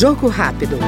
[0.00, 0.78] Jogo rápido.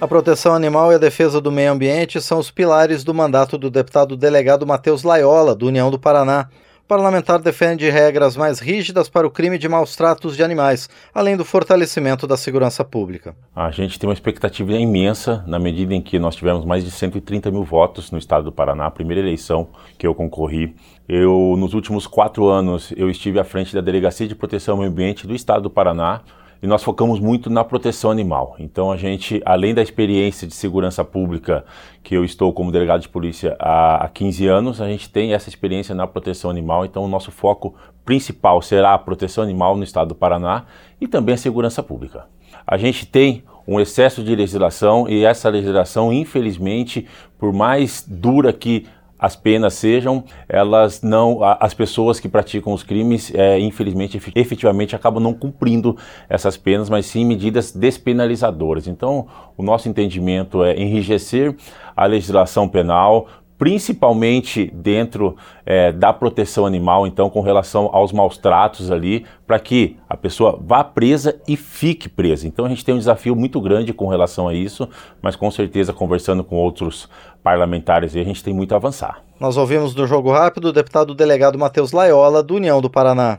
[0.00, 3.68] A proteção animal e a defesa do meio ambiente são os pilares do mandato do
[3.68, 6.48] deputado delegado Matheus Laiola, do União do Paraná.
[6.88, 11.44] Parlamentar defende regras mais rígidas para o crime de maus tratos de animais, além do
[11.44, 13.34] fortalecimento da segurança pública.
[13.56, 17.50] A gente tem uma expectativa imensa na medida em que nós tivemos mais de 130
[17.50, 19.68] mil votos no estado do Paraná, a primeira eleição
[19.98, 20.76] que eu concorri.
[21.08, 24.92] Eu, nos últimos quatro anos, eu estive à frente da Delegacia de Proteção ao Meio
[24.92, 26.20] Ambiente do estado do Paraná,
[26.62, 28.56] e nós focamos muito na proteção animal.
[28.58, 31.64] Então a gente, além da experiência de segurança pública,
[32.02, 35.48] que eu estou como delegado de polícia há, há 15 anos, a gente tem essa
[35.48, 36.84] experiência na proteção animal.
[36.84, 37.74] Então o nosso foco
[38.04, 40.64] principal será a proteção animal no estado do Paraná
[41.00, 42.26] e também a segurança pública.
[42.66, 47.06] A gente tem um excesso de legislação e essa legislação, infelizmente,
[47.38, 48.86] por mais dura que
[49.18, 55.22] as penas sejam, elas não, as pessoas que praticam os crimes, é, infelizmente, efetivamente acabam
[55.22, 55.96] não cumprindo
[56.28, 58.86] essas penas, mas sim medidas despenalizadoras.
[58.86, 59.26] Então,
[59.56, 61.54] o nosso entendimento é enrijecer
[61.96, 63.26] a legislação penal,
[63.58, 69.96] principalmente dentro é, da proteção animal, então com relação aos maus tratos ali, para que
[70.08, 72.46] a pessoa vá presa e fique presa.
[72.46, 74.88] Então a gente tem um desafio muito grande com relação a isso,
[75.22, 77.08] mas com certeza conversando com outros
[77.42, 79.22] parlamentares a gente tem muito a avançar.
[79.38, 83.38] Nós ouvimos do Jogo Rápido o deputado delegado Matheus Laiola, do União do Paraná.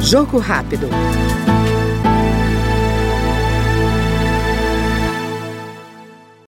[0.00, 0.86] Jogo Rápido.